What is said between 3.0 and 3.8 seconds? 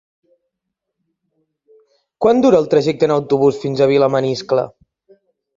en autobús